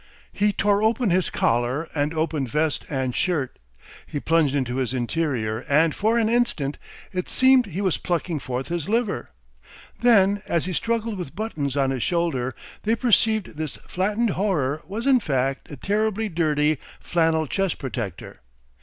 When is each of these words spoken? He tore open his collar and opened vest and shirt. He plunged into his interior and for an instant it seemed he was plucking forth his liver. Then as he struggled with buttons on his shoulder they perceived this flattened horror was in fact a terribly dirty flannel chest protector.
He 0.33 0.51
tore 0.51 0.81
open 0.81 1.11
his 1.11 1.29
collar 1.29 1.87
and 1.93 2.11
opened 2.11 2.49
vest 2.49 2.85
and 2.89 3.15
shirt. 3.15 3.59
He 4.07 4.19
plunged 4.19 4.55
into 4.55 4.77
his 4.77 4.95
interior 4.95 5.59
and 5.69 5.93
for 5.93 6.17
an 6.17 6.27
instant 6.27 6.79
it 7.13 7.29
seemed 7.29 7.67
he 7.67 7.81
was 7.81 7.97
plucking 7.97 8.39
forth 8.39 8.69
his 8.69 8.89
liver. 8.89 9.29
Then 10.01 10.41
as 10.47 10.65
he 10.65 10.73
struggled 10.73 11.19
with 11.19 11.35
buttons 11.35 11.77
on 11.77 11.91
his 11.91 12.01
shoulder 12.01 12.55
they 12.81 12.95
perceived 12.95 13.57
this 13.57 13.75
flattened 13.87 14.31
horror 14.31 14.81
was 14.87 15.05
in 15.05 15.19
fact 15.19 15.69
a 15.71 15.77
terribly 15.77 16.29
dirty 16.29 16.79
flannel 16.99 17.45
chest 17.45 17.77
protector. 17.77 18.41